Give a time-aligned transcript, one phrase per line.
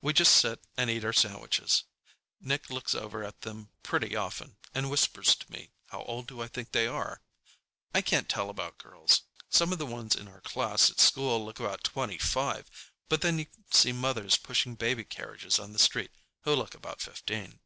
[0.00, 1.82] We just sit and eat our sandwiches.
[2.40, 6.46] Nick looks over at them pretty often and whispers to me how old do I
[6.46, 7.20] think they are.
[7.92, 9.22] I can't tell about girls.
[9.50, 12.70] Some of the ones in our class at school look about twenty five,
[13.08, 16.12] but then you see mothers pushing baby carriages on the street
[16.42, 17.58] who look about fifteen.